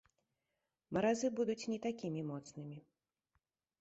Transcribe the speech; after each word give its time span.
Маразы 0.95 1.27
будуць 1.39 1.57
не 1.75 1.79
такімі 1.85 2.21
моцнымі. 2.31 2.77